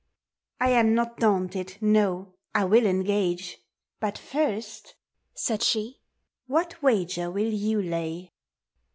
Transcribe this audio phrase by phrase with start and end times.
[0.59, 3.59] I am noi daunted, no; I will engage.
[4.01, 4.95] Kui first,
[5.35, 5.99] said she,
[6.47, 8.31] what wager will yon lay?